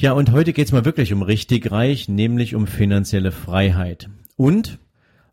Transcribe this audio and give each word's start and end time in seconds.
Ja, 0.00 0.12
und 0.12 0.32
heute 0.32 0.54
geht's 0.54 0.72
mal 0.72 0.86
wirklich 0.86 1.12
um 1.12 1.20
richtig 1.20 1.70
reich, 1.70 2.08
nämlich 2.08 2.54
um 2.54 2.66
finanzielle 2.66 3.32
Freiheit. 3.32 4.08
Und 4.34 4.78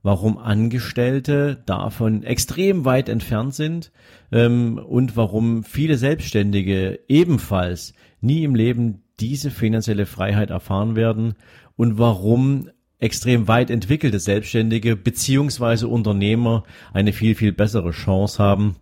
warum 0.04 0.38
Angestellte 0.38 1.64
davon 1.66 2.24
extrem 2.24 2.84
weit 2.84 3.08
entfernt 3.08 3.56
sind 3.56 3.94
ähm, 4.30 4.78
und 4.78 5.16
warum 5.16 5.64
viele 5.64 5.96
Selbstständige 5.96 7.00
ebenfalls 7.08 7.94
nie 8.20 8.44
im 8.44 8.56
Leben 8.56 9.04
diese 9.22 9.52
finanzielle 9.52 10.06
Freiheit 10.06 10.50
erfahren 10.50 10.98
werden 10.98 11.36
und 11.78 11.98
warum 11.98 12.70
extrem 13.00 13.48
weit 13.48 13.70
entwickelte 13.70 14.20
Selbstständige 14.20 14.98
beziehungsweise 14.98 15.88
Unternehmer 15.88 16.66
eine 16.92 17.14
viel, 17.14 17.36
viel 17.36 17.54
bessere 17.54 17.92
Chance 17.92 18.44
haben, 18.44 18.76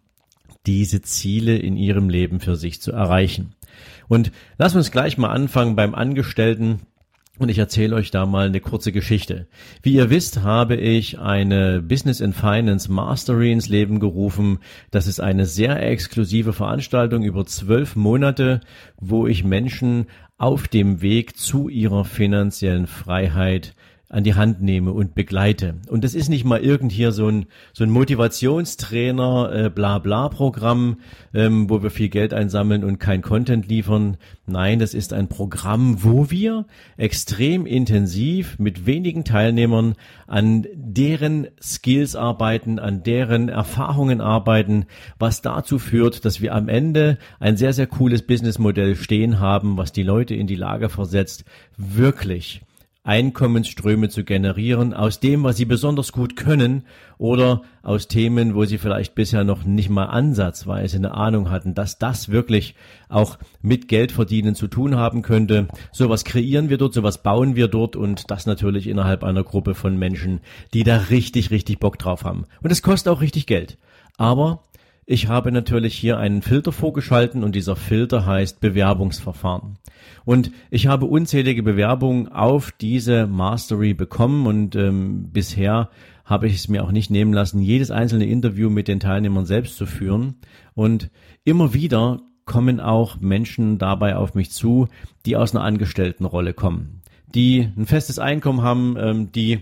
diese 0.65 1.03
Ziele 1.03 1.55
in 1.55 1.77
ihrem 1.77 2.09
Leben 2.09 2.39
für 2.39 2.55
sich 2.55 2.81
zu 2.81 2.91
erreichen. 2.91 3.53
Und 4.07 4.31
lass 4.57 4.75
uns 4.75 4.91
gleich 4.91 5.17
mal 5.17 5.29
anfangen 5.29 5.75
beim 5.75 5.95
Angestellten. 5.95 6.81
Und 7.37 7.49
ich 7.49 7.57
erzähle 7.57 7.95
euch 7.97 8.11
da 8.11 8.25
mal 8.25 8.45
eine 8.45 8.61
kurze 8.61 8.93
Geschichte. 8.93 9.47
Wie 9.83 9.93
ihr 9.93 10.09
wisst, 10.09 10.43
habe 10.43 10.77
ich 10.77 11.19
eine 11.19 11.81
Business 11.81 12.21
and 12.21 12.33
Finance 12.33 12.89
Mastery 12.89 13.51
ins 13.51 13.67
Leben 13.67 13.99
gerufen. 13.99 14.59
Das 14.89 15.05
ist 15.05 15.19
eine 15.19 15.45
sehr 15.45 15.81
exklusive 15.85 16.53
Veranstaltung 16.53 17.23
über 17.23 17.45
zwölf 17.45 17.97
Monate, 17.97 18.61
wo 18.97 19.27
ich 19.27 19.43
Menschen 19.43 20.05
auf 20.37 20.69
dem 20.69 21.01
Weg 21.01 21.37
zu 21.37 21.67
ihrer 21.67 22.05
finanziellen 22.05 22.87
Freiheit 22.87 23.75
an 24.07 24.23
die 24.23 24.35
Hand 24.35 24.61
nehme 24.61 24.91
und 24.91 25.15
begleite. 25.15 25.75
Und 25.89 26.03
das 26.03 26.13
ist 26.13 26.29
nicht 26.29 26.45
mal 26.45 26.59
irgend 26.59 26.91
hier 26.91 27.11
so 27.11 27.27
ein, 27.27 27.47
so 27.73 27.83
ein 27.83 27.89
Motivationstrainer, 27.89 29.51
äh, 29.51 29.69
bla 29.69 29.97
bla 29.97 30.29
Programm, 30.29 30.97
ähm, 31.33 31.69
wo 31.69 31.81
wir 31.81 31.89
viel 31.89 32.09
Geld 32.09 32.33
einsammeln 32.33 32.83
und 32.83 32.99
kein 32.99 33.23
Content 33.23 33.67
liefern. 33.67 34.17
Nein, 34.45 34.77
das 34.77 34.93
ist 34.93 35.11
ein 35.11 35.27
Programm, 35.27 36.03
wo 36.03 36.29
wir 36.29 36.65
extrem 36.97 37.65
intensiv 37.65 38.59
mit 38.59 38.85
wenigen 38.85 39.23
Teilnehmern 39.23 39.95
an 40.27 40.67
deren 40.75 41.47
Skills 41.59 42.15
arbeiten, 42.15 42.77
an 42.77 43.01
deren 43.01 43.49
Erfahrungen 43.49 44.21
arbeiten, 44.21 44.85
was 45.17 45.41
dazu 45.41 45.79
führt, 45.79 46.25
dass 46.25 46.41
wir 46.41 46.53
am 46.53 46.69
Ende 46.69 47.17
ein 47.39 47.57
sehr, 47.57 47.73
sehr 47.73 47.87
cooles 47.87 48.21
Businessmodell 48.21 48.95
stehen 48.95 49.39
haben, 49.39 49.77
was 49.77 49.91
die 49.91 50.03
Leute 50.03 50.35
in 50.35 50.45
die 50.45 50.55
Lage 50.55 50.89
versetzt, 50.89 51.43
wirklich 51.75 52.61
Einkommensströme 53.05 54.09
zu 54.09 54.23
generieren 54.23 54.93
aus 54.93 55.19
dem, 55.19 55.43
was 55.43 55.57
sie 55.57 55.65
besonders 55.65 56.11
gut 56.11 56.35
können 56.35 56.83
oder 57.19 57.61
aus 57.83 58.07
Themen, 58.07 58.55
wo 58.55 58.65
sie 58.65 58.79
vielleicht 58.79 59.13
bisher 59.13 59.43
noch 59.43 59.63
nicht 59.63 59.89
mal 59.89 60.05
ansatzweise 60.05 60.97
eine 60.97 61.13
Ahnung 61.13 61.51
hatten, 61.51 61.75
dass 61.75 61.99
das 61.99 62.29
wirklich 62.29 62.75
auch 63.07 63.37
mit 63.61 63.87
Geld 63.87 64.11
verdienen 64.11 64.55
zu 64.55 64.67
tun 64.67 64.95
haben 64.95 65.21
könnte. 65.21 65.67
Sowas 65.91 66.25
kreieren 66.25 66.69
wir 66.69 66.79
dort, 66.79 66.95
sowas 66.95 67.21
bauen 67.21 67.55
wir 67.55 67.67
dort 67.67 67.95
und 67.95 68.31
das 68.31 68.47
natürlich 68.47 68.87
innerhalb 68.87 69.23
einer 69.23 69.43
Gruppe 69.43 69.75
von 69.75 69.97
Menschen, 69.97 70.41
die 70.73 70.83
da 70.83 70.97
richtig, 70.97 71.51
richtig 71.51 71.79
Bock 71.79 71.99
drauf 71.99 72.23
haben. 72.23 72.45
Und 72.63 72.71
es 72.71 72.81
kostet 72.81 73.13
auch 73.13 73.21
richtig 73.21 73.45
Geld. 73.45 73.77
Aber 74.17 74.63
ich 75.05 75.27
habe 75.27 75.51
natürlich 75.51 75.95
hier 75.95 76.17
einen 76.17 76.41
Filter 76.41 76.71
vorgeschalten 76.71 77.43
und 77.43 77.55
dieser 77.55 77.75
Filter 77.75 78.25
heißt 78.25 78.59
Bewerbungsverfahren. 78.59 79.77
Und 80.25 80.51
ich 80.71 80.87
habe 80.87 81.05
unzählige 81.05 81.61
Bewerbungen 81.61 82.27
auf 82.27 82.71
diese 82.71 83.27
Mastery 83.27 83.93
bekommen 83.93 84.47
und 84.47 84.75
ähm, 84.75 85.29
bisher 85.31 85.89
habe 86.25 86.47
ich 86.47 86.55
es 86.55 86.67
mir 86.67 86.83
auch 86.83 86.91
nicht 86.91 87.11
nehmen 87.11 87.33
lassen, 87.33 87.61
jedes 87.61 87.91
einzelne 87.91 88.25
Interview 88.25 88.71
mit 88.71 88.87
den 88.87 88.99
Teilnehmern 88.99 89.45
selbst 89.45 89.77
zu 89.77 89.85
führen. 89.85 90.37
Und 90.73 91.11
immer 91.43 91.75
wieder 91.75 92.21
kommen 92.45 92.79
auch 92.79 93.19
Menschen 93.19 93.77
dabei 93.77 94.15
auf 94.15 94.33
mich 94.33 94.49
zu, 94.51 94.87
die 95.27 95.35
aus 95.35 95.53
einer 95.53 95.63
Angestelltenrolle 95.63 96.55
kommen, 96.55 97.01
die 97.33 97.69
ein 97.77 97.85
festes 97.85 98.17
Einkommen 98.17 98.63
haben, 98.63 98.95
ähm, 98.97 99.31
die 99.31 99.59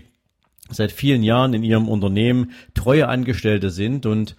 seit 0.70 0.92
vielen 0.92 1.22
Jahren 1.22 1.52
in 1.52 1.62
ihrem 1.62 1.88
Unternehmen 1.88 2.52
treue 2.72 3.08
Angestellte 3.08 3.68
sind 3.68 4.06
und 4.06 4.36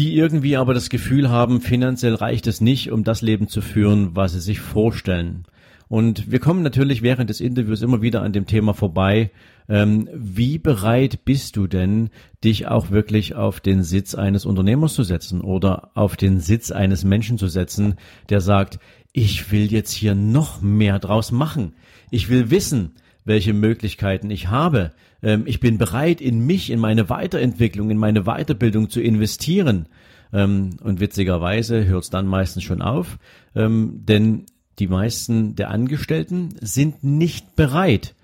die 0.00 0.16
irgendwie 0.16 0.56
aber 0.56 0.72
das 0.72 0.88
Gefühl 0.88 1.28
haben, 1.28 1.60
finanziell 1.60 2.14
reicht 2.14 2.46
es 2.46 2.62
nicht, 2.62 2.90
um 2.90 3.04
das 3.04 3.20
Leben 3.20 3.48
zu 3.48 3.60
führen, 3.60 4.16
was 4.16 4.32
sie 4.32 4.40
sich 4.40 4.58
vorstellen. 4.58 5.44
Und 5.88 6.30
wir 6.32 6.38
kommen 6.38 6.62
natürlich 6.62 7.02
während 7.02 7.28
des 7.28 7.42
Interviews 7.42 7.82
immer 7.82 8.00
wieder 8.00 8.22
an 8.22 8.32
dem 8.32 8.46
Thema 8.46 8.72
vorbei, 8.72 9.30
ähm, 9.68 10.08
wie 10.14 10.56
bereit 10.56 11.26
bist 11.26 11.54
du 11.56 11.66
denn, 11.66 12.08
dich 12.42 12.66
auch 12.66 12.90
wirklich 12.90 13.34
auf 13.34 13.60
den 13.60 13.82
Sitz 13.82 14.14
eines 14.14 14.46
Unternehmers 14.46 14.94
zu 14.94 15.02
setzen 15.02 15.42
oder 15.42 15.90
auf 15.92 16.16
den 16.16 16.40
Sitz 16.40 16.70
eines 16.70 17.04
Menschen 17.04 17.36
zu 17.36 17.48
setzen, 17.48 17.96
der 18.30 18.40
sagt, 18.40 18.78
ich 19.12 19.52
will 19.52 19.70
jetzt 19.70 19.92
hier 19.92 20.14
noch 20.14 20.62
mehr 20.62 20.98
draus 20.98 21.30
machen. 21.30 21.74
Ich 22.10 22.30
will 22.30 22.50
wissen, 22.50 22.92
welche 23.26 23.52
Möglichkeiten 23.52 24.30
ich 24.30 24.48
habe. 24.48 24.92
Ähm, 25.22 25.44
ich 25.46 25.60
bin 25.60 25.78
bereit, 25.78 26.20
in 26.20 26.46
mich, 26.46 26.70
in 26.70 26.78
meine 26.78 27.08
Weiterentwicklung, 27.08 27.90
in 27.90 27.98
meine 27.98 28.24
Weiterbildung 28.24 28.90
zu 28.90 29.00
investieren. 29.00 29.86
Ähm, 30.32 30.76
und 30.82 31.00
witzigerweise 31.00 31.84
hört 31.86 32.04
es 32.04 32.10
dann 32.10 32.26
meistens 32.26 32.62
schon 32.62 32.82
auf, 32.82 33.18
ähm, 33.54 34.02
denn 34.04 34.46
die 34.78 34.86
meisten 34.86 35.56
der 35.56 35.70
Angestellten 35.70 36.54
sind 36.60 37.04
nicht 37.04 37.56
bereit, 37.56 38.14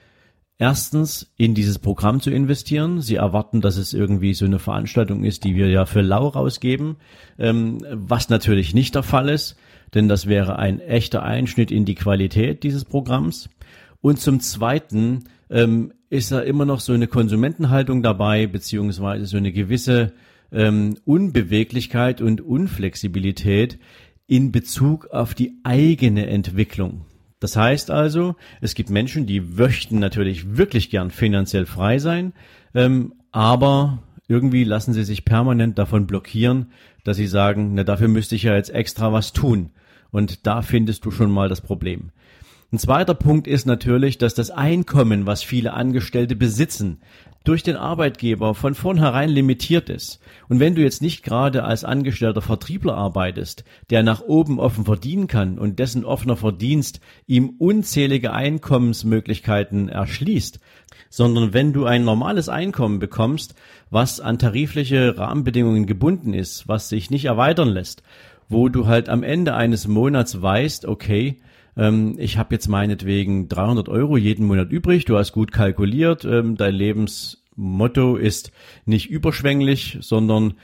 erstens 0.58 1.32
in 1.36 1.54
dieses 1.54 1.78
Programm 1.78 2.20
zu 2.20 2.30
investieren. 2.30 3.00
Sie 3.00 3.16
erwarten, 3.16 3.60
dass 3.60 3.76
es 3.76 3.92
irgendwie 3.92 4.34
so 4.34 4.46
eine 4.46 4.58
Veranstaltung 4.58 5.24
ist, 5.24 5.44
die 5.44 5.54
wir 5.54 5.68
ja 5.68 5.84
für 5.84 6.00
lau 6.00 6.28
rausgeben, 6.28 6.96
ähm, 7.38 7.84
was 7.90 8.28
natürlich 8.28 8.72
nicht 8.74 8.94
der 8.94 9.02
Fall 9.02 9.28
ist, 9.28 9.56
denn 9.94 10.08
das 10.08 10.26
wäre 10.26 10.58
ein 10.58 10.80
echter 10.80 11.22
Einschnitt 11.22 11.70
in 11.70 11.84
die 11.84 11.94
Qualität 11.94 12.62
dieses 12.62 12.84
Programms. 12.84 13.50
Und 14.00 14.20
zum 14.20 14.40
Zweiten 14.40 15.24
ähm, 15.50 15.92
ist 16.10 16.32
da 16.32 16.40
immer 16.40 16.64
noch 16.64 16.80
so 16.80 16.92
eine 16.92 17.06
Konsumentenhaltung 17.06 18.02
dabei, 18.02 18.46
beziehungsweise 18.46 19.26
so 19.26 19.36
eine 19.36 19.52
gewisse 19.52 20.12
ähm, 20.52 20.96
Unbeweglichkeit 21.04 22.20
und 22.20 22.40
Unflexibilität 22.40 23.78
in 24.26 24.52
Bezug 24.52 25.06
auf 25.06 25.34
die 25.34 25.58
eigene 25.64 26.26
Entwicklung. 26.26 27.04
Das 27.38 27.56
heißt 27.56 27.90
also, 27.90 28.34
es 28.60 28.74
gibt 28.74 28.90
Menschen, 28.90 29.26
die 29.26 29.40
möchten 29.40 29.98
natürlich 29.98 30.56
wirklich 30.56 30.90
gern 30.90 31.10
finanziell 31.10 31.66
frei 31.66 31.98
sein, 31.98 32.32
ähm, 32.74 33.14
aber 33.30 34.02
irgendwie 34.28 34.64
lassen 34.64 34.94
sie 34.94 35.04
sich 35.04 35.24
permanent 35.24 35.78
davon 35.78 36.06
blockieren, 36.06 36.72
dass 37.04 37.16
sie 37.16 37.26
sagen, 37.26 37.74
na 37.74 37.84
dafür 37.84 38.08
müsste 38.08 38.34
ich 38.34 38.44
ja 38.44 38.56
jetzt 38.56 38.70
extra 38.70 39.12
was 39.12 39.32
tun. 39.32 39.70
Und 40.10 40.46
da 40.46 40.62
findest 40.62 41.04
du 41.04 41.10
schon 41.10 41.30
mal 41.30 41.48
das 41.48 41.60
Problem. 41.60 42.10
Ein 42.72 42.78
zweiter 42.78 43.14
Punkt 43.14 43.46
ist 43.46 43.64
natürlich, 43.64 44.18
dass 44.18 44.34
das 44.34 44.50
Einkommen, 44.50 45.24
was 45.24 45.44
viele 45.44 45.72
Angestellte 45.72 46.34
besitzen, 46.34 47.00
durch 47.44 47.62
den 47.62 47.76
Arbeitgeber 47.76 48.56
von 48.56 48.74
vornherein 48.74 49.28
limitiert 49.28 49.88
ist. 49.88 50.18
Und 50.48 50.58
wenn 50.58 50.74
du 50.74 50.82
jetzt 50.82 51.00
nicht 51.00 51.22
gerade 51.22 51.62
als 51.62 51.84
angestellter 51.84 52.42
Vertriebler 52.42 52.96
arbeitest, 52.96 53.62
der 53.90 54.02
nach 54.02 54.20
oben 54.20 54.58
offen 54.58 54.84
verdienen 54.84 55.28
kann 55.28 55.60
und 55.60 55.78
dessen 55.78 56.04
offener 56.04 56.36
Verdienst 56.36 57.00
ihm 57.28 57.50
unzählige 57.58 58.32
Einkommensmöglichkeiten 58.32 59.88
erschließt, 59.88 60.58
sondern 61.08 61.54
wenn 61.54 61.72
du 61.72 61.84
ein 61.84 62.04
normales 62.04 62.48
Einkommen 62.48 62.98
bekommst, 62.98 63.54
was 63.90 64.18
an 64.18 64.40
tarifliche 64.40 65.16
Rahmenbedingungen 65.16 65.86
gebunden 65.86 66.34
ist, 66.34 66.66
was 66.66 66.88
sich 66.88 67.10
nicht 67.10 67.26
erweitern 67.26 67.68
lässt, 67.68 68.02
wo 68.48 68.68
du 68.68 68.88
halt 68.88 69.08
am 69.08 69.22
Ende 69.22 69.54
eines 69.54 69.86
Monats 69.86 70.42
weißt, 70.42 70.84
okay, 70.84 71.38
ähm, 71.76 72.16
ich 72.18 72.38
habe 72.38 72.54
jetzt 72.54 72.68
meinetwegen 72.68 73.48
300 73.48 73.88
Euro 73.88 74.16
jeden 74.16 74.46
Monat 74.46 74.70
übrig, 74.70 75.04
du 75.04 75.16
hast 75.16 75.32
gut 75.32 75.52
kalkuliert, 75.52 76.24
ähm, 76.24 76.56
dein 76.56 76.74
Lebensmotto 76.74 78.16
ist 78.16 78.52
nicht 78.84 79.10
überschwänglich, 79.10 79.98
sondern 80.00 80.54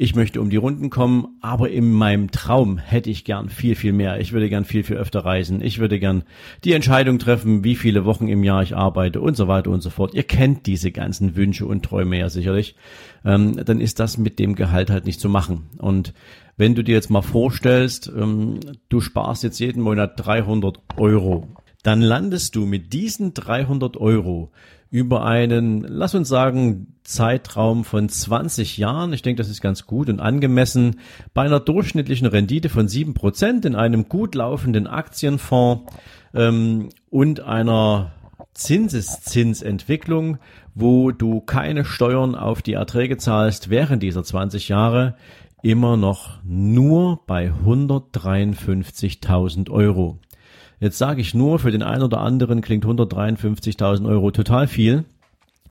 ich 0.00 0.14
möchte 0.14 0.40
um 0.40 0.48
die 0.48 0.56
Runden 0.56 0.90
kommen, 0.90 1.38
aber 1.40 1.70
in 1.70 1.90
meinem 1.90 2.30
Traum 2.30 2.78
hätte 2.78 3.10
ich 3.10 3.24
gern 3.24 3.48
viel, 3.48 3.74
viel 3.74 3.92
mehr. 3.92 4.20
Ich 4.20 4.32
würde 4.32 4.48
gern 4.48 4.64
viel, 4.64 4.84
viel 4.84 4.94
öfter 4.94 5.24
reisen. 5.24 5.60
Ich 5.60 5.80
würde 5.80 5.98
gern 5.98 6.22
die 6.62 6.72
Entscheidung 6.72 7.18
treffen, 7.18 7.64
wie 7.64 7.74
viele 7.74 8.04
Wochen 8.04 8.28
im 8.28 8.44
Jahr 8.44 8.62
ich 8.62 8.76
arbeite 8.76 9.20
und 9.20 9.36
so 9.36 9.48
weiter 9.48 9.70
und 9.70 9.80
so 9.80 9.90
fort. 9.90 10.14
Ihr 10.14 10.22
kennt 10.22 10.66
diese 10.66 10.92
ganzen 10.92 11.34
Wünsche 11.34 11.66
und 11.66 11.84
Träume 11.84 12.16
ja 12.16 12.28
sicherlich. 12.28 12.76
Ähm, 13.24 13.56
dann 13.64 13.80
ist 13.80 13.98
das 13.98 14.18
mit 14.18 14.38
dem 14.38 14.54
Gehalt 14.54 14.88
halt 14.88 15.04
nicht 15.04 15.18
zu 15.18 15.28
machen. 15.28 15.68
Und 15.78 16.14
wenn 16.58 16.74
du 16.74 16.84
dir 16.84 16.94
jetzt 16.94 17.08
mal 17.08 17.22
vorstellst, 17.22 18.12
ähm, 18.14 18.60
du 18.90 19.00
sparst 19.00 19.42
jetzt 19.44 19.60
jeden 19.60 19.80
Monat 19.80 20.12
300 20.16 20.80
Euro, 20.98 21.48
dann 21.82 22.02
landest 22.02 22.56
du 22.56 22.66
mit 22.66 22.92
diesen 22.92 23.32
300 23.32 23.96
Euro 23.96 24.50
über 24.90 25.24
einen, 25.24 25.82
lass 25.82 26.14
uns 26.14 26.28
sagen, 26.28 26.94
Zeitraum 27.04 27.84
von 27.84 28.08
20 28.08 28.76
Jahren, 28.76 29.12
ich 29.12 29.22
denke, 29.22 29.40
das 29.40 29.50
ist 29.50 29.60
ganz 29.60 29.86
gut 29.86 30.08
und 30.08 30.20
angemessen, 30.20 30.96
bei 31.32 31.42
einer 31.42 31.60
durchschnittlichen 31.60 32.26
Rendite 32.26 32.68
von 32.68 32.88
7% 32.88 33.64
in 33.64 33.74
einem 33.76 34.08
gut 34.08 34.34
laufenden 34.34 34.86
Aktienfonds 34.86 35.92
ähm, 36.34 36.88
und 37.08 37.40
einer 37.40 38.12
Zinseszinsentwicklung, 38.54 40.38
wo 40.74 41.12
du 41.12 41.40
keine 41.40 41.84
Steuern 41.84 42.34
auf 42.34 42.62
die 42.62 42.72
Erträge 42.72 43.16
zahlst 43.16 43.70
während 43.70 44.02
dieser 44.02 44.24
20 44.24 44.68
Jahre, 44.68 45.14
immer 45.62 45.96
noch 45.96 46.42
nur 46.44 47.20
bei 47.26 47.52
153.000 47.64 49.70
Euro. 49.70 50.18
Jetzt 50.80 50.98
sage 50.98 51.20
ich 51.20 51.34
nur, 51.34 51.58
für 51.58 51.72
den 51.72 51.82
einen 51.82 52.04
oder 52.04 52.20
anderen 52.20 52.60
klingt 52.60 52.84
153.000 52.84 54.08
Euro 54.08 54.30
total 54.30 54.68
viel, 54.68 55.04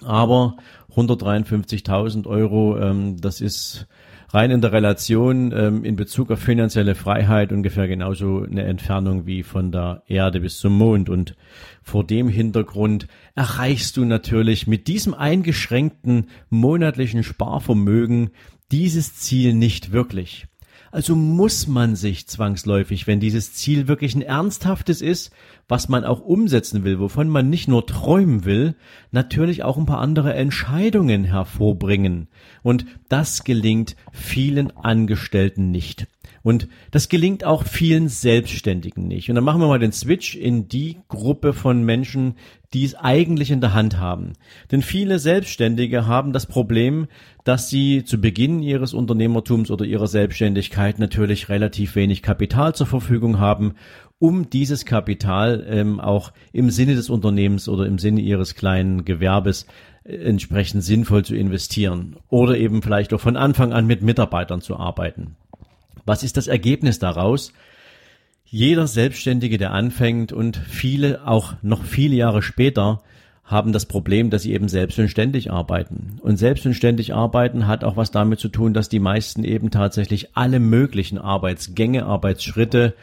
aber 0.04 0.58
153.000 0.96 2.28
Euro, 2.28 2.78
ähm, 2.78 3.22
das 3.22 3.40
ist 3.40 3.88
rein 4.30 4.52
in 4.52 4.62
der 4.62 4.74
Relation 4.74 5.54
ähm, 5.56 5.86
in 5.86 5.96
Bezug 5.96 6.32
auf 6.32 6.40
finanzielle 6.40 6.96
Freiheit 6.96 7.54
ungefähr 7.54 7.88
genauso 7.88 8.44
eine 8.44 8.64
Entfernung 8.64 9.26
wie 9.26 9.44
von 9.44 9.72
der 9.72 10.04
Erde 10.08 10.42
bis 10.42 10.60
zum 10.60 10.78
Mond. 10.78 11.10
Und 11.10 11.38
vor 11.82 12.04
dem 12.04 12.28
Hintergrund 12.28 13.08
erreichst 13.36 13.96
du 13.96 14.04
natürlich 14.04 14.68
mit 14.68 14.88
diesem 14.88 15.14
eingeschränkten 15.14 16.28
monatlichen 16.50 17.24
Sparvermögen 17.24 18.32
dieses 18.72 19.16
Ziel 19.16 19.54
nicht 19.54 19.92
wirklich. 19.92 20.48
Also 20.92 21.16
muss 21.16 21.68
man 21.68 21.96
sich 21.96 22.28
zwangsläufig, 22.28 23.08
wenn 23.08 23.20
dieses 23.20 23.54
Ziel 23.54 23.88
wirklich 23.88 24.16
ein 24.16 24.22
ernsthaftes 24.22 25.02
ist, 25.02 25.32
was 25.68 25.90
man 25.90 26.06
auch 26.06 26.22
umsetzen 26.22 26.84
will, 26.84 27.00
wovon 27.00 27.28
man 27.28 27.50
nicht 27.50 27.68
nur 27.68 27.86
träumen 27.86 28.46
will, 28.46 28.76
natürlich 29.12 29.64
auch 29.64 29.78
ein 29.78 29.86
paar 29.86 30.00
andere 30.00 30.34
Entscheidungen 30.34 31.26
hervorbringen. 31.26 32.30
Und 32.64 32.86
das 33.10 33.44
gelingt 33.44 33.96
vielen 34.14 34.76
Angestellten 34.78 35.72
nicht. 35.72 36.08
Und 36.42 36.70
das 36.92 37.10
gelingt 37.10 37.44
auch 37.44 37.66
vielen 37.66 38.08
Selbstständigen 38.08 39.06
nicht. 39.08 39.28
Und 39.28 39.36
dann 39.36 39.44
machen 39.44 39.60
wir 39.60 39.68
mal 39.68 39.80
den 39.80 39.92
Switch 39.92 40.36
in 40.36 40.70
die 40.70 40.98
Gruppe 41.10 41.52
von 41.52 41.84
Menschen, 41.84 42.36
die 42.74 42.84
es 42.84 42.96
eigentlich 42.96 43.52
in 43.52 43.62
der 43.62 43.74
Hand 43.74 43.98
haben. 43.98 44.34
Denn 44.72 44.82
viele 44.82 45.20
Selbstständige 45.20 46.06
haben 46.06 46.34
das 46.34 46.46
Problem, 46.46 47.08
dass 47.44 47.70
sie 47.70 48.04
zu 48.04 48.20
Beginn 48.20 48.62
ihres 48.62 48.94
Unternehmertums 48.94 49.72
oder 49.72 49.86
ihrer 49.86 50.08
Selbstständigkeit 50.08 51.00
natürlich 51.00 51.50
relativ 51.50 51.96
wenig 51.96 52.22
Kapital 52.22 52.76
zur 52.76 52.88
Verfügung 52.88 53.40
haben, 53.40 53.76
um 54.20 54.50
dieses 54.50 54.86
Kapital 54.86 55.66
ähm, 55.70 56.00
auch 56.00 56.34
im 56.52 56.70
Sinne 56.72 56.96
des 56.96 57.10
Unternehmens 57.10 57.70
oder 57.70 57.86
im 57.86 58.00
Sinne 58.00 58.22
ihres 58.22 58.56
kleinen 58.56 59.06
Gewerbes 59.06 59.68
äh, 60.04 60.16
entsprechend 60.16 60.84
sinnvoll 60.84 61.24
zu 61.24 61.36
investieren 61.36 62.18
oder 62.30 62.58
eben 62.58 62.82
vielleicht 62.82 63.14
auch 63.14 63.22
von 63.22 63.38
Anfang 63.38 63.74
an 63.74 63.86
mit 63.86 64.02
Mitarbeitern 64.02 64.62
zu 64.62 64.76
arbeiten. 64.76 65.36
Was 66.06 66.24
ist 66.24 66.38
das 66.38 66.48
Ergebnis 66.48 67.00
daraus? 67.00 67.54
Jeder 68.50 68.88
Selbstständige, 68.88 69.58
der 69.58 69.74
anfängt 69.74 70.32
und 70.32 70.56
viele 70.56 71.28
auch 71.28 71.56
noch 71.62 71.84
viele 71.84 72.16
Jahre 72.16 72.42
später 72.42 73.02
haben 73.48 73.72
das 73.72 73.86
Problem, 73.86 74.30
dass 74.30 74.42
sie 74.42 74.54
eben 74.54 74.68
selbst 74.68 75.00
und 75.00 75.08
ständig 75.08 75.52
arbeiten. 75.52 76.18
Und 76.22 76.36
selbst 76.36 76.66
und 76.66 76.74
ständig 76.74 77.14
arbeiten 77.14 77.66
hat 77.66 77.86
auch 77.86 77.96
was 77.96 78.12
damit 78.12 78.40
zu 78.40 78.50
tun, 78.50 78.74
dass 78.74 78.90
die 78.90 79.00
meisten 79.00 79.46
eben 79.46 79.72
tatsächlich 79.72 80.36
alle 80.36 80.60
möglichen 80.60 81.18
Arbeitsgänge, 81.18 82.06
Arbeitsschritte 82.06 82.94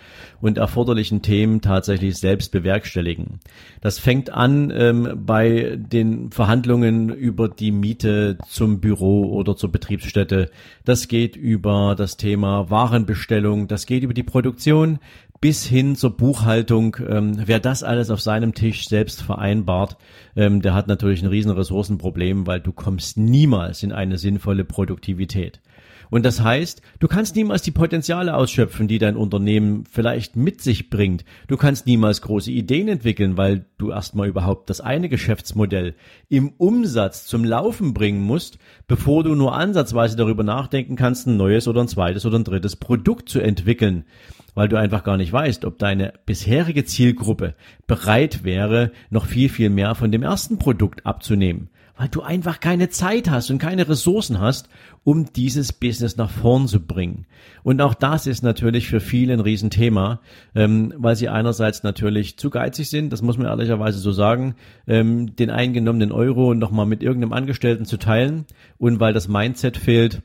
und 0.42 0.58
erforderlichen 0.58 1.22
Themen 1.22 1.62
tatsächlich 1.62 2.18
selbst 2.18 2.52
bewerkstelligen. 2.52 3.40
Das 3.80 3.98
fängt 3.98 4.28
an 4.28 4.70
ähm, 4.76 5.22
bei 5.24 5.78
den 5.78 6.30
Verhandlungen 6.30 7.08
über 7.08 7.48
die 7.48 7.72
Miete 7.72 8.36
zum 8.46 8.80
Büro 8.80 9.32
oder 9.32 9.56
zur 9.56 9.72
Betriebsstätte. 9.72 10.50
Das 10.84 11.08
geht 11.08 11.36
über 11.36 11.94
das 11.96 12.18
Thema 12.18 12.68
Warenbestellung. 12.68 13.66
Das 13.66 13.86
geht 13.86 14.02
über 14.02 14.14
die 14.14 14.22
Produktion 14.22 14.98
bis 15.44 15.66
hin 15.66 15.94
zur 15.94 16.16
Buchhaltung. 16.16 16.96
Ähm, 17.06 17.34
wer 17.44 17.60
das 17.60 17.82
alles 17.82 18.08
auf 18.08 18.22
seinem 18.22 18.54
Tisch 18.54 18.88
selbst 18.88 19.20
vereinbart, 19.20 19.98
ähm, 20.36 20.62
der 20.62 20.72
hat 20.72 20.88
natürlich 20.88 21.20
ein 21.20 21.28
riesen 21.28 21.50
Ressourcenproblem, 21.50 22.46
weil 22.46 22.60
du 22.60 22.72
kommst 22.72 23.18
niemals 23.18 23.82
in 23.82 23.92
eine 23.92 24.16
sinnvolle 24.16 24.64
Produktivität. 24.64 25.60
Und 26.08 26.24
das 26.24 26.42
heißt, 26.42 26.80
du 26.98 27.08
kannst 27.08 27.36
niemals 27.36 27.60
die 27.60 27.72
Potenziale 27.72 28.34
ausschöpfen, 28.34 28.88
die 28.88 28.96
dein 28.96 29.18
Unternehmen 29.18 29.84
vielleicht 29.84 30.34
mit 30.34 30.62
sich 30.62 30.88
bringt. 30.88 31.26
Du 31.46 31.58
kannst 31.58 31.86
niemals 31.86 32.22
große 32.22 32.50
Ideen 32.50 32.88
entwickeln, 32.88 33.36
weil 33.36 33.66
du 33.76 33.90
erstmal 33.90 34.28
überhaupt 34.28 34.70
das 34.70 34.80
eine 34.80 35.10
Geschäftsmodell 35.10 35.94
im 36.30 36.54
Umsatz 36.56 37.26
zum 37.26 37.44
Laufen 37.44 37.92
bringen 37.92 38.22
musst, 38.22 38.56
bevor 38.86 39.22
du 39.22 39.34
nur 39.34 39.54
ansatzweise 39.54 40.16
darüber 40.16 40.42
nachdenken 40.42 40.96
kannst, 40.96 41.26
ein 41.26 41.36
neues 41.36 41.68
oder 41.68 41.82
ein 41.82 41.88
zweites 41.88 42.24
oder 42.24 42.38
ein 42.38 42.44
drittes 42.44 42.76
Produkt 42.76 43.28
zu 43.28 43.40
entwickeln 43.40 44.06
weil 44.54 44.68
du 44.68 44.76
einfach 44.76 45.04
gar 45.04 45.16
nicht 45.16 45.32
weißt, 45.32 45.64
ob 45.64 45.78
deine 45.78 46.14
bisherige 46.26 46.84
Zielgruppe 46.84 47.54
bereit 47.86 48.44
wäre, 48.44 48.92
noch 49.10 49.26
viel, 49.26 49.48
viel 49.48 49.70
mehr 49.70 49.94
von 49.94 50.12
dem 50.12 50.22
ersten 50.22 50.58
Produkt 50.58 51.04
abzunehmen, 51.04 51.68
weil 51.96 52.08
du 52.08 52.22
einfach 52.22 52.60
keine 52.60 52.88
Zeit 52.88 53.30
hast 53.30 53.50
und 53.50 53.58
keine 53.58 53.88
Ressourcen 53.88 54.40
hast, 54.40 54.68
um 55.04 55.32
dieses 55.32 55.72
Business 55.72 56.16
nach 56.16 56.30
vorn 56.30 56.66
zu 56.66 56.80
bringen. 56.80 57.26
Und 57.62 57.80
auch 57.80 57.94
das 57.94 58.26
ist 58.26 58.42
natürlich 58.42 58.88
für 58.88 59.00
viele 59.00 59.34
ein 59.34 59.40
Riesenthema, 59.40 60.20
ähm, 60.54 60.94
weil 60.96 61.16
sie 61.16 61.28
einerseits 61.28 61.82
natürlich 61.82 62.38
zu 62.38 62.50
geizig 62.50 62.88
sind, 62.88 63.12
das 63.12 63.22
muss 63.22 63.38
man 63.38 63.46
ehrlicherweise 63.46 63.98
so 63.98 64.12
sagen, 64.12 64.54
ähm, 64.86 65.36
den 65.36 65.50
eingenommenen 65.50 66.12
Euro 66.12 66.54
nochmal 66.54 66.86
mit 66.86 67.02
irgendeinem 67.02 67.32
Angestellten 67.32 67.84
zu 67.84 67.98
teilen 67.98 68.46
und 68.78 68.98
weil 69.00 69.12
das 69.12 69.28
Mindset 69.28 69.76
fehlt, 69.76 70.22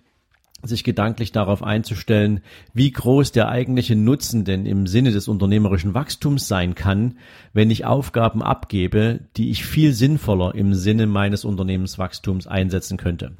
sich 0.64 0.84
gedanklich 0.84 1.32
darauf 1.32 1.64
einzustellen, 1.64 2.42
wie 2.74 2.92
groß 2.92 3.32
der 3.32 3.50
eigentliche 3.50 3.96
Nutzen 3.96 4.46
denn 4.46 4.66
im 4.66 4.88
Sinne 4.88 5.12
des 5.12 5.28
unternehmerischen 5.28 5.94
Wachstums 5.94 6.48
sein 6.48 6.76
kann, 6.76 7.18
wenn 7.54 7.72
ich 7.72 7.86
Aufgaben 7.86 8.42
abgebe, 8.42 9.22
die 9.38 9.52
ich 9.52 9.66
viel 9.66 9.94
sinnvoller 9.94 10.56
im 10.56 10.74
Sinne 10.74 11.08
meines 11.08 11.46
Unternehmenswachstums 11.46 12.48
einsetzen 12.48 12.98
könnte. 12.98 13.34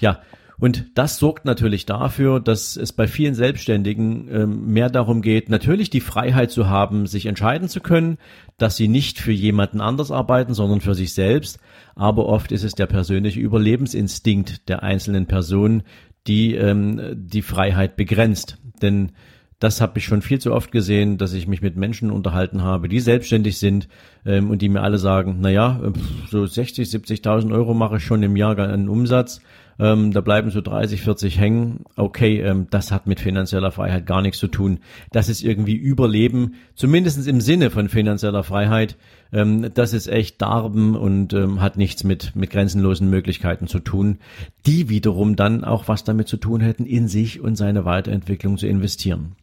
Ja, 0.00 0.20
und 0.58 0.86
das 0.94 1.18
sorgt 1.18 1.44
natürlich 1.44 1.84
dafür, 1.84 2.38
dass 2.38 2.76
es 2.76 2.92
bei 2.92 3.08
vielen 3.08 3.34
Selbstständigen 3.34 4.28
ähm, 4.30 4.66
mehr 4.66 4.88
darum 4.88 5.20
geht, 5.20 5.48
natürlich 5.48 5.90
die 5.90 6.00
Freiheit 6.00 6.50
zu 6.50 6.68
haben, 6.68 7.06
sich 7.06 7.26
entscheiden 7.26 7.68
zu 7.68 7.80
können, 7.80 8.18
dass 8.56 8.76
sie 8.76 8.86
nicht 8.86 9.18
für 9.18 9.32
jemanden 9.32 9.80
anders 9.80 10.12
arbeiten, 10.12 10.54
sondern 10.54 10.80
für 10.80 10.94
sich 10.94 11.12
selbst. 11.12 11.58
Aber 11.96 12.26
oft 12.26 12.52
ist 12.52 12.62
es 12.62 12.74
der 12.74 12.86
persönliche 12.86 13.40
Überlebensinstinkt 13.40 14.68
der 14.68 14.82
einzelnen 14.82 15.26
Person, 15.26 15.82
die 16.26 16.54
ähm, 16.54 17.00
die 17.14 17.42
Freiheit 17.42 17.96
begrenzt. 17.96 18.58
Denn 18.82 19.12
das 19.60 19.80
habe 19.80 19.98
ich 19.98 20.04
schon 20.04 20.20
viel 20.20 20.40
zu 20.40 20.52
oft 20.52 20.72
gesehen, 20.72 21.16
dass 21.16 21.32
ich 21.32 21.46
mich 21.46 21.62
mit 21.62 21.76
Menschen 21.76 22.10
unterhalten 22.10 22.62
habe, 22.62 22.88
die 22.88 23.00
selbstständig 23.00 23.58
sind 23.58 23.88
ähm, 24.26 24.50
und 24.50 24.60
die 24.62 24.68
mir 24.68 24.82
alle 24.82 24.98
sagen, 24.98 25.38
na 25.40 25.48
ja, 25.48 25.80
so 26.28 26.44
60, 26.44 26.88
70.000 26.88 27.52
Euro 27.52 27.72
mache 27.72 27.96
ich 27.96 28.04
schon 28.04 28.22
im 28.22 28.36
Jahr 28.36 28.58
einen 28.58 28.88
Umsatz 28.88 29.40
ähm, 29.78 30.12
da 30.12 30.20
bleiben 30.20 30.50
so 30.50 30.60
30, 30.60 31.02
40 31.02 31.38
hängen. 31.38 31.84
Okay, 31.96 32.40
ähm, 32.40 32.66
das 32.70 32.92
hat 32.92 33.06
mit 33.06 33.20
finanzieller 33.20 33.70
Freiheit 33.70 34.06
gar 34.06 34.22
nichts 34.22 34.38
zu 34.38 34.48
tun. 34.48 34.80
Das 35.12 35.28
ist 35.28 35.42
irgendwie 35.42 35.74
Überleben, 35.74 36.54
zumindestens 36.74 37.26
im 37.26 37.40
Sinne 37.40 37.70
von 37.70 37.88
finanzieller 37.88 38.44
Freiheit. 38.44 38.96
Ähm, 39.32 39.70
das 39.74 39.92
ist 39.92 40.06
echt 40.06 40.40
Darben 40.40 40.96
und 40.96 41.32
ähm, 41.32 41.60
hat 41.60 41.76
nichts 41.76 42.04
mit, 42.04 42.36
mit 42.36 42.50
grenzenlosen 42.50 43.10
Möglichkeiten 43.10 43.66
zu 43.66 43.80
tun, 43.80 44.18
die 44.66 44.88
wiederum 44.88 45.36
dann 45.36 45.64
auch 45.64 45.88
was 45.88 46.04
damit 46.04 46.28
zu 46.28 46.36
tun 46.36 46.60
hätten, 46.60 46.86
in 46.86 47.08
sich 47.08 47.40
und 47.40 47.56
seine 47.56 47.84
Weiterentwicklung 47.84 48.58
zu 48.58 48.66
investieren. 48.66 49.36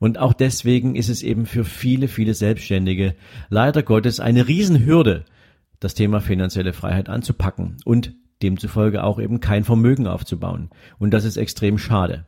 Und 0.00 0.18
auch 0.18 0.32
deswegen 0.32 0.94
ist 0.94 1.08
es 1.08 1.22
eben 1.22 1.46
für 1.46 1.64
viele, 1.64 2.08
viele 2.08 2.34
Selbstständige 2.34 3.14
leider 3.48 3.82
Gottes 3.82 4.20
eine 4.20 4.46
Riesenhürde, 4.46 5.24
das 5.80 5.94
Thema 5.94 6.20
finanzielle 6.20 6.72
Freiheit 6.72 7.08
anzupacken 7.08 7.76
und 7.84 8.12
demzufolge 8.42 9.04
auch 9.04 9.18
eben 9.18 9.40
kein 9.40 9.64
Vermögen 9.64 10.06
aufzubauen. 10.06 10.70
Und 10.98 11.12
das 11.12 11.24
ist 11.24 11.36
extrem 11.36 11.78
schade. 11.78 12.26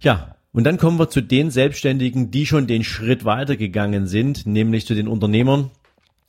Ja, 0.00 0.36
und 0.52 0.64
dann 0.64 0.78
kommen 0.78 0.98
wir 0.98 1.08
zu 1.08 1.20
den 1.20 1.50
Selbstständigen, 1.50 2.30
die 2.30 2.46
schon 2.46 2.66
den 2.66 2.82
Schritt 2.82 3.24
weitergegangen 3.24 4.06
sind, 4.06 4.46
nämlich 4.46 4.86
zu 4.86 4.94
den 4.94 5.06
Unternehmern. 5.06 5.70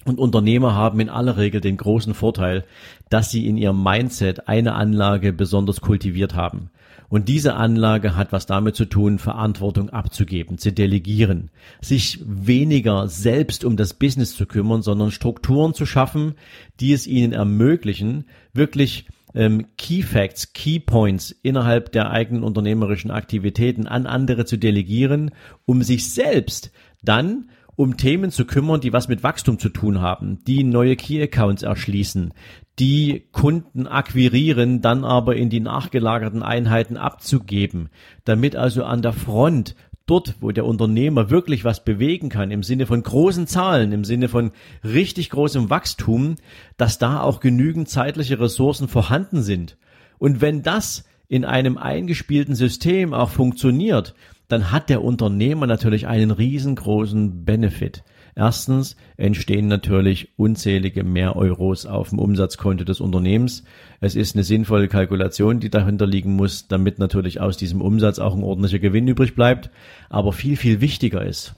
Und 0.06 0.20
Unternehmer 0.20 0.74
haben 0.74 1.00
in 1.00 1.10
aller 1.10 1.38
Regel 1.38 1.62
den 1.62 1.78
großen 1.78 2.14
Vorteil, 2.14 2.66
dass 3.10 3.30
sie 3.30 3.48
in 3.48 3.58
ihrem 3.58 3.84
Mindset 3.84 4.48
eine 4.48 4.74
Anlage 4.74 5.32
besonders 5.34 5.82
kultiviert 5.82 6.36
haben. 6.36 6.72
Und 7.12 7.28
diese 7.28 7.56
Anlage 7.56 8.16
hat 8.16 8.32
was 8.32 8.46
damit 8.46 8.78
zu 8.78 8.86
tun, 8.86 9.20
Verantwortung 9.20 9.90
abzugeben, 9.90 10.58
zu 10.58 10.72
delegieren, 10.72 11.52
sich 11.82 12.22
weniger 12.26 13.10
selbst 13.10 13.66
um 13.66 13.76
das 13.76 13.94
Business 13.94 14.34
zu 14.34 14.46
kümmern, 14.46 14.82
sondern 14.82 15.12
Strukturen 15.12 15.74
zu 15.74 15.86
schaffen, 15.86 16.36
die 16.80 16.94
es 16.94 17.08
ihnen 17.08 17.34
ermöglichen, 17.34 18.30
wirklich 18.54 19.08
ähm, 19.36 19.66
Key 19.78 20.04
Facts, 20.04 20.54
Key 20.54 20.80
Points 20.80 21.32
innerhalb 21.32 21.92
der 21.92 22.12
eigenen 22.12 22.44
unternehmerischen 22.44 23.12
Aktivitäten 23.12 23.88
an 23.88 24.06
andere 24.08 24.46
zu 24.46 24.56
delegieren, 24.56 25.32
um 25.66 25.84
sich 25.84 26.14
selbst 26.14 26.72
dann 27.04 27.50
um 27.76 27.98
Themen 27.98 28.32
zu 28.32 28.46
kümmern, 28.46 28.82
die 28.82 28.94
was 28.94 29.08
mit 29.08 29.24
Wachstum 29.24 29.60
zu 29.60 29.70
tun 29.70 30.02
haben, 30.02 30.40
die 30.46 30.64
neue 30.64 30.96
Key 30.96 31.22
Accounts 31.22 31.64
erschließen, 31.64 32.34
die 32.80 33.28
Kunden 33.32 33.88
akquirieren, 33.88 34.82
dann 34.82 35.04
aber 35.04 35.36
in 35.36 35.50
die 35.50 35.60
nachgelagerten 35.60 36.44
Einheiten 36.44 36.98
abzugeben, 36.98 37.90
damit 38.26 38.56
also 38.56 38.84
an 38.84 39.02
der 39.02 39.14
Front 39.14 39.76
dort, 40.06 40.36
wo 40.42 40.52
der 40.52 40.66
Unternehmer 40.66 41.30
wirklich 41.30 41.64
was 41.64 41.84
bewegen 41.84 42.30
kann, 42.30 42.52
im 42.52 42.64
Sinne 42.64 42.86
von 42.86 43.02
großen 43.02 43.48
Zahlen, 43.48 43.92
im 43.92 44.04
Sinne 44.04 44.28
von 44.28 44.52
richtig 44.84 45.30
großem 45.30 45.70
Wachstum, 45.70 46.36
dass 46.78 46.98
da 46.98 47.22
auch 47.22 47.40
genügend 47.40 47.88
zeitliche 47.88 48.40
Ressourcen 48.40 48.88
vorhanden 48.88 49.42
sind. 49.42 49.78
Und 50.18 50.42
wenn 50.42 50.64
das 50.64 51.06
in 51.28 51.46
einem 51.46 51.78
eingespielten 51.78 52.56
System 52.56 53.14
auch 53.14 53.30
funktioniert, 53.30 54.14
dann 54.52 54.72
hat 54.72 54.90
der 54.90 55.04
Unternehmer 55.04 55.68
natürlich 55.68 56.08
einen 56.08 56.32
riesengroßen 56.32 57.46
Benefit. 57.46 58.04
Erstens 58.36 58.96
entstehen 59.18 59.68
natürlich 59.68 60.38
unzählige 60.38 61.04
mehr 61.04 61.36
Euros 61.36 61.86
auf 61.86 62.10
dem 62.10 62.20
Umsatzkonto 62.20 62.84
des 62.84 63.02
Unternehmens. 63.02 63.64
Es 64.00 64.16
ist 64.16 64.36
eine 64.36 64.44
sinnvolle 64.44 64.88
Kalkulation, 64.88 65.60
die 65.60 65.70
dahinter 65.70 66.06
liegen 66.06 66.36
muss, 66.36 66.68
damit 66.68 67.00
natürlich 67.00 67.42
aus 67.42 67.58
diesem 67.58 67.82
Umsatz 67.82 68.20
auch 68.20 68.36
ein 68.36 68.44
ordentlicher 68.44 68.80
Gewinn 68.80 69.08
übrig 69.08 69.36
bleibt. 69.36 69.70
Aber 70.10 70.34
viel, 70.34 70.56
viel 70.56 70.82
wichtiger 70.82 71.26
ist, 71.26 71.56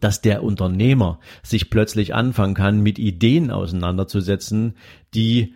dass 0.00 0.20
der 0.20 0.42
Unternehmer 0.42 1.20
sich 1.42 1.70
plötzlich 1.70 2.14
anfangen 2.14 2.54
kann, 2.54 2.80
mit 2.80 2.98
Ideen 2.98 3.50
auseinanderzusetzen, 3.50 4.74
die 5.14 5.54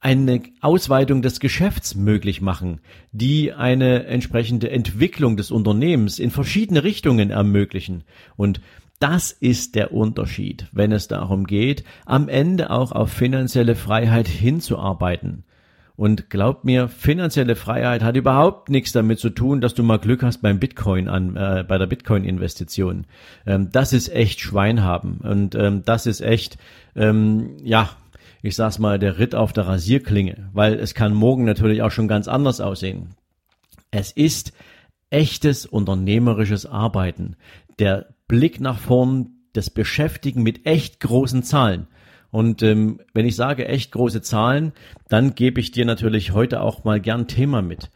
eine 0.00 0.42
Ausweitung 0.62 1.20
des 1.20 1.40
Geschäfts 1.40 1.94
möglich 1.94 2.40
machen, 2.40 2.80
die 3.12 3.52
eine 3.52 4.06
entsprechende 4.06 4.70
Entwicklung 4.70 5.36
des 5.36 5.50
Unternehmens 5.50 6.18
in 6.18 6.30
verschiedene 6.30 6.82
Richtungen 6.82 7.30
ermöglichen. 7.30 8.04
Und 8.36 8.62
das 8.98 9.30
ist 9.30 9.74
der 9.74 9.92
Unterschied, 9.92 10.66
wenn 10.72 10.92
es 10.92 11.08
darum 11.08 11.46
geht, 11.46 11.84
am 12.06 12.28
Ende 12.28 12.70
auch 12.70 12.92
auf 12.92 13.10
finanzielle 13.10 13.74
Freiheit 13.74 14.28
hinzuarbeiten. 14.28 15.44
Und 15.96 16.30
glaubt 16.30 16.64
mir, 16.64 16.88
finanzielle 16.88 17.56
Freiheit 17.56 18.02
hat 18.02 18.16
überhaupt 18.16 18.70
nichts 18.70 18.92
damit 18.92 19.18
zu 19.18 19.28
tun, 19.28 19.60
dass 19.60 19.74
du 19.74 19.82
mal 19.82 19.98
Glück 19.98 20.22
hast 20.22 20.40
beim 20.40 20.58
Bitcoin 20.58 21.08
an, 21.08 21.36
äh, 21.36 21.62
bei 21.68 21.76
der 21.76 21.86
Bitcoin-Investition. 21.86 23.04
Ähm, 23.46 23.68
das 23.70 23.92
ist 23.92 24.08
echt 24.08 24.40
Schwein 24.40 24.82
haben 24.82 25.18
und 25.22 25.54
ähm, 25.54 25.82
das 25.84 26.06
ist 26.06 26.22
echt, 26.22 26.56
ähm, 26.96 27.58
ja, 27.62 27.90
ich 28.42 28.56
sag's 28.56 28.78
mal, 28.78 28.98
der 28.98 29.18
Ritt 29.18 29.34
auf 29.34 29.52
der 29.52 29.66
Rasierklinge, 29.66 30.50
weil 30.52 30.74
es 30.74 30.94
kann 30.94 31.14
morgen 31.14 31.44
natürlich 31.44 31.82
auch 31.82 31.90
schon 31.90 32.08
ganz 32.08 32.28
anders 32.28 32.60
aussehen. 32.60 33.14
Es 33.90 34.12
ist 34.12 34.52
echtes 35.10 35.66
unternehmerisches 35.66 36.66
Arbeiten. 36.66 37.36
Der 37.78 38.14
Blick 38.28 38.60
nach 38.60 38.78
vorn, 38.78 39.30
das 39.52 39.70
Beschäftigen 39.70 40.42
mit 40.42 40.66
echt 40.66 41.00
großen 41.00 41.42
Zahlen. 41.42 41.88
Und 42.30 42.62
ähm, 42.62 43.00
wenn 43.12 43.26
ich 43.26 43.34
sage 43.34 43.66
echt 43.66 43.90
große 43.90 44.22
Zahlen, 44.22 44.72
dann 45.08 45.34
gebe 45.34 45.60
ich 45.60 45.72
dir 45.72 45.84
natürlich 45.84 46.32
heute 46.32 46.60
auch 46.60 46.84
mal 46.84 47.00
gern 47.00 47.26
Thema 47.26 47.60
mit. 47.60 47.90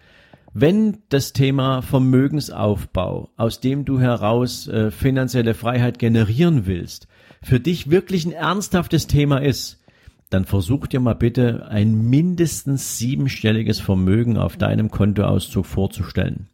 Wenn 0.52 0.98
das 1.08 1.32
Thema 1.32 1.82
Vermögensaufbau, 1.82 3.30
aus 3.36 3.60
dem 3.60 3.84
du 3.84 4.00
heraus 4.00 4.66
äh, 4.68 4.90
finanzielle 4.90 5.54
Freiheit 5.54 5.98
generieren 5.98 6.66
willst, 6.66 7.06
für 7.42 7.60
dich 7.60 7.90
wirklich 7.90 8.24
ein 8.24 8.32
ernsthaftes 8.32 9.06
Thema 9.06 9.38
ist, 9.38 9.83
dann 10.30 10.44
versuch 10.44 10.86
dir 10.86 11.00
mal 11.00 11.14
bitte 11.14 11.66
ein 11.68 12.08
mindestens 12.08 12.98
siebenstelliges 12.98 13.80
Vermögen 13.80 14.36
auf 14.36 14.56
deinem 14.56 14.90
Kontoauszug 14.90 15.66
vorzustellen. 15.66 16.48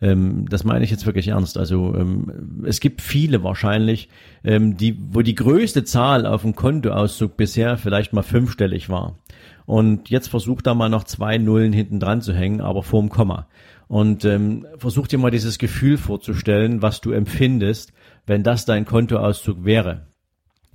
Ähm, 0.00 0.46
das 0.48 0.64
meine 0.64 0.84
ich 0.84 0.90
jetzt 0.90 1.06
wirklich 1.06 1.28
ernst. 1.28 1.56
Also 1.56 1.94
ähm, 1.94 2.64
es 2.66 2.80
gibt 2.80 3.00
viele 3.00 3.42
wahrscheinlich, 3.42 4.08
ähm, 4.44 4.76
die, 4.76 4.98
wo 5.10 5.22
die 5.22 5.34
größte 5.34 5.84
Zahl 5.84 6.26
auf 6.26 6.42
dem 6.42 6.54
Kontoauszug 6.54 7.36
bisher 7.36 7.76
vielleicht 7.76 8.12
mal 8.12 8.22
fünfstellig 8.22 8.88
war. 8.88 9.18
Und 9.66 10.10
jetzt 10.10 10.28
versucht 10.28 10.66
da 10.66 10.74
mal 10.74 10.90
noch 10.90 11.04
zwei 11.04 11.38
Nullen 11.38 11.72
hinten 11.72 12.00
dran 12.00 12.20
zu 12.20 12.34
hängen, 12.34 12.60
aber 12.60 12.82
vorm 12.82 13.08
Komma. 13.08 13.48
Und 13.88 14.24
ähm, 14.24 14.66
versuch 14.76 15.06
dir 15.06 15.18
mal 15.18 15.30
dieses 15.30 15.58
Gefühl 15.58 15.96
vorzustellen, 15.96 16.82
was 16.82 17.00
du 17.00 17.12
empfindest, 17.12 17.92
wenn 18.26 18.42
das 18.42 18.64
dein 18.66 18.84
Kontoauszug 18.84 19.64
wäre. 19.64 20.06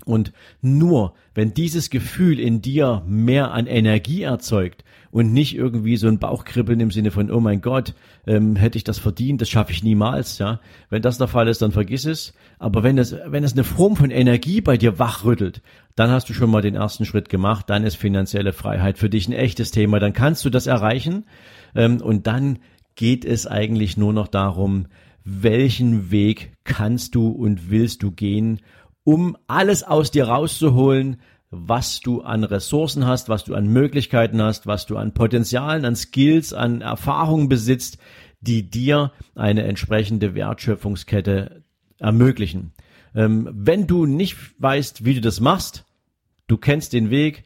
Und 0.09 0.33
nur 0.61 1.13
wenn 1.35 1.53
dieses 1.53 1.91
Gefühl 1.91 2.39
in 2.39 2.63
dir 2.63 3.03
mehr 3.05 3.51
an 3.51 3.67
Energie 3.67 4.23
erzeugt 4.23 4.83
und 5.11 5.31
nicht 5.33 5.55
irgendwie 5.55 5.97
so 5.97 6.07
ein 6.07 6.17
Bauchkribbeln 6.17 6.79
im 6.79 6.89
Sinne 6.89 7.11
von, 7.11 7.29
oh 7.29 7.39
mein 7.39 7.61
Gott, 7.61 7.93
ähm, 8.25 8.55
hätte 8.55 8.79
ich 8.79 8.83
das 8.83 8.97
verdient, 8.97 9.39
das 9.39 9.49
schaffe 9.49 9.71
ich 9.71 9.83
niemals, 9.83 10.39
ja. 10.39 10.59
Wenn 10.89 11.03
das 11.03 11.19
der 11.19 11.27
Fall 11.27 11.47
ist, 11.47 11.61
dann 11.61 11.71
vergiss 11.71 12.05
es. 12.05 12.33
Aber 12.57 12.81
wenn 12.81 12.97
es, 12.97 13.15
wenn 13.27 13.43
es 13.43 13.53
eine 13.53 13.63
Form 13.63 13.95
von 13.95 14.09
Energie 14.09 14.61
bei 14.61 14.77
dir 14.77 14.97
wachrüttelt, 14.97 15.61
dann 15.95 16.09
hast 16.09 16.27
du 16.27 16.33
schon 16.33 16.49
mal 16.49 16.63
den 16.63 16.75
ersten 16.75 17.05
Schritt 17.05 17.29
gemacht, 17.29 17.69
dann 17.69 17.83
ist 17.83 17.95
finanzielle 17.95 18.51
Freiheit 18.51 18.97
für 18.97 19.11
dich 19.11 19.27
ein 19.27 19.33
echtes 19.33 19.69
Thema, 19.69 19.99
dann 19.99 20.13
kannst 20.13 20.43
du 20.43 20.49
das 20.49 20.65
erreichen 20.65 21.25
ähm, 21.75 22.01
und 22.01 22.25
dann 22.25 22.57
geht 22.95 23.25
es 23.25 23.45
eigentlich 23.45 23.95
nur 23.95 24.13
noch 24.13 24.27
darum, 24.27 24.87
welchen 25.23 26.09
Weg 26.09 26.53
kannst 26.63 27.13
du 27.13 27.29
und 27.29 27.69
willst 27.69 28.01
du 28.01 28.11
gehen, 28.11 28.59
um 29.03 29.37
alles 29.47 29.83
aus 29.83 30.11
dir 30.11 30.27
rauszuholen, 30.27 31.21
was 31.51 31.99
du 31.99 32.21
an 32.21 32.43
Ressourcen 32.43 33.07
hast, 33.07 33.27
was 33.27 33.43
du 33.43 33.55
an 33.55 33.67
Möglichkeiten 33.67 34.41
hast, 34.41 34.67
was 34.67 34.85
du 34.85 34.97
an 34.97 35.13
Potenzialen, 35.13 35.83
an 35.83 35.95
Skills, 35.95 36.53
an 36.53 36.81
Erfahrungen 36.81 37.49
besitzt, 37.49 37.97
die 38.39 38.69
dir 38.69 39.11
eine 39.35 39.63
entsprechende 39.63 40.35
Wertschöpfungskette 40.35 41.63
ermöglichen. 41.97 42.73
Ähm, 43.15 43.49
wenn 43.51 43.87
du 43.87 44.05
nicht 44.05 44.37
weißt, 44.59 45.05
wie 45.05 45.15
du 45.15 45.21
das 45.21 45.39
machst, 45.39 45.85
du 46.47 46.57
kennst 46.57 46.93
den 46.93 47.09
Weg, 47.09 47.43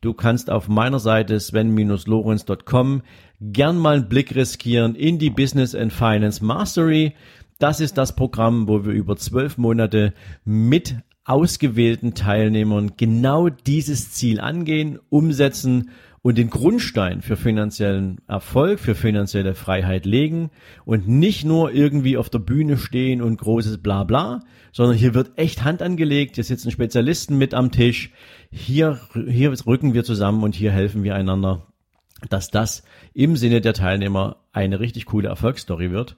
du 0.00 0.14
kannst 0.14 0.50
auf 0.50 0.68
meiner 0.68 0.98
Seite 0.98 1.38
sven-lorenz.com 1.38 3.02
gern 3.40 3.78
mal 3.78 3.96
einen 3.96 4.08
Blick 4.08 4.34
riskieren 4.34 4.94
in 4.94 5.18
die 5.18 5.30
Business 5.30 5.74
and 5.74 5.92
Finance 5.92 6.44
Mastery. 6.44 7.14
Das 7.58 7.80
ist 7.80 7.98
das 7.98 8.14
Programm, 8.14 8.68
wo 8.68 8.84
wir 8.84 8.92
über 8.92 9.16
zwölf 9.16 9.58
Monate 9.58 10.14
mit 10.44 10.96
ausgewählten 11.24 12.14
Teilnehmern 12.14 12.92
genau 12.96 13.48
dieses 13.48 14.12
Ziel 14.12 14.40
angehen, 14.40 14.98
umsetzen 15.10 15.90
und 16.22 16.38
den 16.38 16.50
Grundstein 16.50 17.20
für 17.20 17.36
finanziellen 17.36 18.20
Erfolg, 18.26 18.80
für 18.80 18.94
finanzielle 18.94 19.54
Freiheit 19.54 20.06
legen 20.06 20.50
und 20.84 21.06
nicht 21.06 21.44
nur 21.44 21.72
irgendwie 21.72 22.16
auf 22.16 22.30
der 22.30 22.38
Bühne 22.38 22.76
stehen 22.76 23.22
und 23.22 23.38
großes 23.38 23.78
Blabla, 23.78 24.40
sondern 24.78 24.96
hier 24.96 25.12
wird 25.12 25.36
echt 25.36 25.64
Hand 25.64 25.82
angelegt, 25.82 26.36
hier 26.36 26.44
sitzen 26.44 26.70
Spezialisten 26.70 27.36
mit 27.36 27.52
am 27.52 27.72
Tisch, 27.72 28.12
hier, 28.52 29.00
hier 29.26 29.52
rücken 29.66 29.92
wir 29.92 30.04
zusammen 30.04 30.44
und 30.44 30.54
hier 30.54 30.70
helfen 30.70 31.02
wir 31.02 31.16
einander, 31.16 31.66
dass 32.30 32.52
das 32.52 32.84
im 33.12 33.36
Sinne 33.36 33.60
der 33.60 33.74
Teilnehmer 33.74 34.36
eine 34.52 34.78
richtig 34.78 35.06
coole 35.06 35.30
Erfolgsstory 35.30 35.90
wird. 35.90 36.16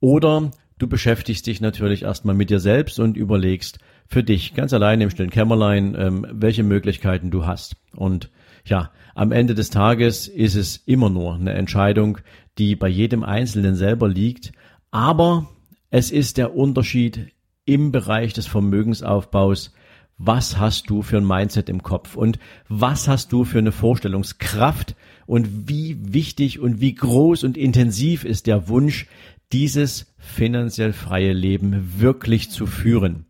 Oder 0.00 0.50
Du 0.76 0.88
beschäftigst 0.88 1.46
dich 1.46 1.60
natürlich 1.60 2.02
erstmal 2.02 2.34
mit 2.34 2.50
dir 2.50 2.58
selbst 2.58 2.98
und 2.98 3.16
überlegst 3.16 3.78
für 4.08 4.24
dich 4.24 4.54
ganz 4.54 4.72
allein 4.72 5.00
im 5.00 5.10
stillen 5.10 5.30
Kämmerlein, 5.30 5.94
ähm, 5.96 6.26
welche 6.32 6.64
Möglichkeiten 6.64 7.30
du 7.30 7.46
hast. 7.46 7.76
Und 7.94 8.28
ja, 8.64 8.90
am 9.14 9.30
Ende 9.30 9.54
des 9.54 9.70
Tages 9.70 10.26
ist 10.26 10.56
es 10.56 10.78
immer 10.78 11.10
nur 11.10 11.36
eine 11.36 11.52
Entscheidung, 11.52 12.18
die 12.58 12.74
bei 12.74 12.88
jedem 12.88 13.22
Einzelnen 13.22 13.76
selber 13.76 14.08
liegt. 14.08 14.50
Aber 14.90 15.48
es 15.90 16.10
ist 16.10 16.38
der 16.38 16.56
Unterschied 16.56 17.32
im 17.64 17.92
Bereich 17.92 18.32
des 18.32 18.46
Vermögensaufbaus. 18.46 19.72
Was 20.16 20.58
hast 20.58 20.90
du 20.90 21.02
für 21.02 21.16
ein 21.16 21.26
Mindset 21.26 21.68
im 21.68 21.82
Kopf 21.82 22.16
und 22.16 22.38
was 22.68 23.08
hast 23.08 23.32
du 23.32 23.44
für 23.44 23.58
eine 23.58 23.72
Vorstellungskraft 23.72 24.94
und 25.26 25.68
wie 25.68 25.96
wichtig 26.00 26.60
und 26.60 26.80
wie 26.80 26.94
groß 26.94 27.42
und 27.42 27.56
intensiv 27.56 28.24
ist 28.24 28.46
der 28.46 28.68
Wunsch, 28.68 29.06
dieses 29.52 30.14
finanziell 30.18 30.92
freie 30.92 31.32
Leben 31.32 32.00
wirklich 32.00 32.50
zu 32.50 32.66
führen. 32.66 33.26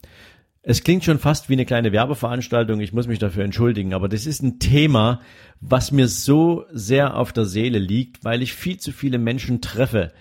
Es 0.67 0.83
klingt 0.83 1.05
schon 1.05 1.19
fast 1.19 1.51
wie 1.51 1.55
eine 1.55 1.67
kleine 1.67 1.93
Werbeveranstaltung, 1.93 2.81
ich 2.81 2.95
muss 2.95 3.07
mich 3.07 3.19
dafür 3.19 3.45
entschuldigen, 3.45 3.93
aber 3.93 4.09
das 4.09 4.25
ist 4.25 4.43
ein 4.43 4.59
Thema, 4.59 5.21
was 5.61 5.93
mir 5.93 6.09
so 6.09 6.65
sehr 6.73 7.19
auf 7.19 7.35
der 7.35 7.45
Seele 7.45 7.79
liegt, 7.79 8.25
weil 8.25 8.43
ich 8.43 8.55
viel 8.55 8.79
zu 8.79 8.91
viele 8.91 9.19
Menschen 9.19 9.61
treffe, 9.61 10.13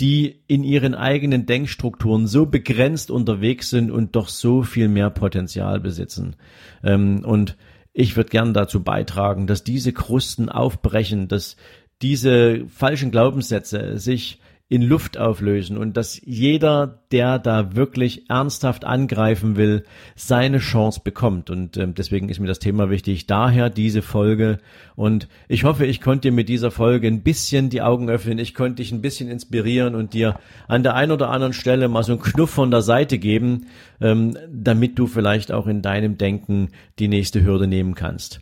die 0.00 0.42
in 0.46 0.64
ihren 0.64 0.94
eigenen 0.94 1.44
Denkstrukturen 1.44 2.26
so 2.26 2.46
begrenzt 2.46 3.10
unterwegs 3.10 3.68
sind 3.68 3.90
und 3.90 4.16
doch 4.16 4.28
so 4.28 4.62
viel 4.62 4.88
mehr 4.88 5.10
Potenzial 5.10 5.78
besitzen. 5.78 6.36
Ähm, 6.82 7.22
und 7.24 7.56
ich 7.92 8.16
würde 8.16 8.30
gern 8.30 8.54
dazu 8.54 8.82
beitragen, 8.82 9.46
dass 9.46 9.62
diese 9.62 9.92
Krusten 9.92 10.48
aufbrechen, 10.48 11.28
dass 11.28 11.56
diese 12.00 12.66
falschen 12.68 13.10
Glaubenssätze 13.10 13.98
sich 13.98 14.39
in 14.70 14.82
Luft 14.82 15.18
auflösen 15.18 15.76
und 15.76 15.96
dass 15.96 16.20
jeder, 16.24 17.00
der 17.10 17.40
da 17.40 17.74
wirklich 17.74 18.30
ernsthaft 18.30 18.84
angreifen 18.84 19.56
will, 19.56 19.82
seine 20.14 20.58
Chance 20.58 21.00
bekommt. 21.02 21.50
Und 21.50 21.76
ähm, 21.76 21.94
deswegen 21.94 22.28
ist 22.28 22.38
mir 22.38 22.46
das 22.46 22.60
Thema 22.60 22.88
wichtig. 22.88 23.26
Daher 23.26 23.68
diese 23.68 24.00
Folge. 24.00 24.58
Und 24.94 25.26
ich 25.48 25.64
hoffe, 25.64 25.86
ich 25.86 26.00
konnte 26.00 26.28
dir 26.28 26.32
mit 26.32 26.48
dieser 26.48 26.70
Folge 26.70 27.08
ein 27.08 27.24
bisschen 27.24 27.68
die 27.68 27.82
Augen 27.82 28.08
öffnen. 28.08 28.38
Ich 28.38 28.54
konnte 28.54 28.76
dich 28.76 28.92
ein 28.92 29.02
bisschen 29.02 29.28
inspirieren 29.28 29.96
und 29.96 30.14
dir 30.14 30.38
an 30.68 30.84
der 30.84 30.94
einen 30.94 31.10
oder 31.10 31.30
anderen 31.30 31.52
Stelle 31.52 31.88
mal 31.88 32.04
so 32.04 32.12
einen 32.12 32.22
Knuff 32.22 32.50
von 32.50 32.70
der 32.70 32.82
Seite 32.82 33.18
geben, 33.18 33.66
ähm, 34.00 34.38
damit 34.48 34.96
du 35.00 35.08
vielleicht 35.08 35.50
auch 35.50 35.66
in 35.66 35.82
deinem 35.82 36.16
Denken 36.16 36.68
die 37.00 37.08
nächste 37.08 37.42
Hürde 37.42 37.66
nehmen 37.66 37.96
kannst. 37.96 38.40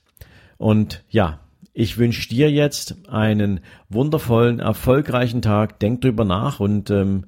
Und 0.58 1.04
ja, 1.08 1.40
ich 1.78 1.96
wünsche 1.96 2.28
dir 2.28 2.50
jetzt 2.50 3.08
einen 3.08 3.60
wundervollen, 3.88 4.58
erfolgreichen 4.58 5.42
Tag. 5.42 5.78
Denk 5.78 6.00
drüber 6.00 6.24
nach 6.24 6.58
und 6.58 6.90
ähm, 6.90 7.26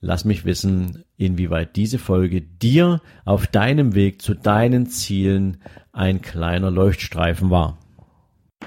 lass 0.00 0.24
mich 0.24 0.46
wissen, 0.46 1.04
inwieweit 1.18 1.76
diese 1.76 1.98
Folge 1.98 2.40
dir 2.40 3.02
auf 3.26 3.46
deinem 3.46 3.94
Weg 3.94 4.22
zu 4.22 4.32
deinen 4.32 4.86
Zielen 4.86 5.58
ein 5.92 6.22
kleiner 6.22 6.70
Leuchtstreifen 6.70 7.50
war. 7.50 7.76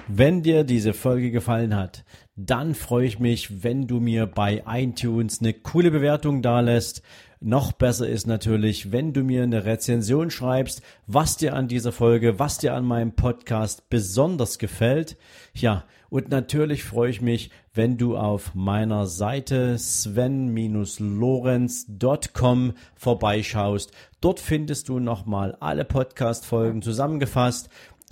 Wenn 0.08 0.44
dir 0.44 0.64
diese 0.66 0.94
Folge 0.94 1.32
gefallen 1.32 1.76
hat, 1.76 2.06
dann 2.36 2.76
freue 2.76 3.08
ich 3.08 3.18
mich, 3.18 3.64
wenn 3.64 3.88
du 3.88 4.00
mir 4.00 4.28
bei 4.28 4.62
iTunes 4.68 5.40
eine 5.42 5.54
coole 5.54 5.90
Bewertung 5.90 6.44
dalässt 6.44 7.02
noch 7.44 7.74
besser 7.74 8.08
ist 8.08 8.26
natürlich, 8.26 8.92
wenn 8.92 9.14
du 9.14 9.24
mir 9.24 9.44
eine 9.44 9.66
Rezension 9.66 10.32
schreibst, 10.32 10.82
was 11.08 11.38
dir 11.38 11.56
an 11.56 11.68
dieser 11.68 11.92
Folge, 11.92 12.40
was 12.40 12.58
dir 12.58 12.74
an 12.74 12.86
meinem 12.86 13.12
Podcast 13.14 13.90
besonders 13.90 14.58
gefällt. 14.60 15.18
Ja, 15.54 15.84
und 16.10 16.30
natürlich 16.30 16.84
freue 16.84 17.10
ich 17.10 17.22
mich, 17.22 17.50
wenn 17.74 17.98
du 17.98 18.16
auf 18.16 18.56
meiner 18.56 19.08
Seite 19.08 19.78
sven-lorenz.com 19.78 22.74
vorbeischaust. 22.96 23.92
Dort 24.22 24.40
findest 24.40 24.88
du 24.90 25.00
nochmal 25.00 25.58
alle 25.60 25.86
Podcast-Folgen 25.86 26.82
zusammengefasst 26.82 27.70